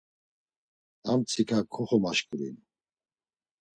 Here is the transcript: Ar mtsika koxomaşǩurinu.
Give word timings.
Ar 1.09 1.15
mtsika 1.19 1.57
koxomaşǩurinu. 1.73 2.63